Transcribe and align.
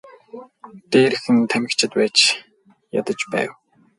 Дээр 0.91 1.13
нь 1.35 1.47
тамхичид 1.51 1.91
байж 1.97 2.17
ядаж 2.99 3.19
байв. 3.33 3.49